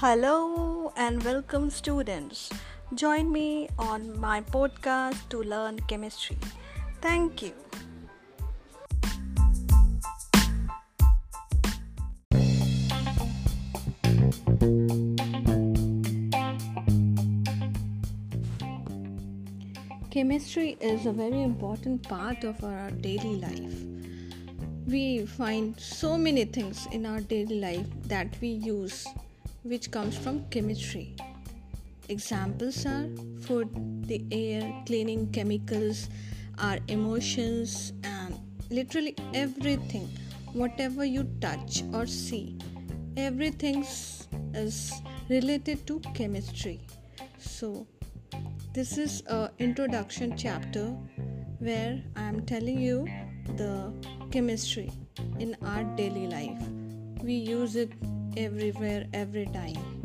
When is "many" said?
26.16-26.44